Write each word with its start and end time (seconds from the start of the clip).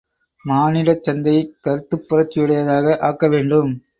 மானிடச் 0.45 1.03
சந்தையைக் 1.03 1.51
கருத்துப் 1.59 2.05
புரட்சியுடையதாக 2.09 2.97
ஆக்க 3.01 3.27
வேண்டும். 3.27 3.71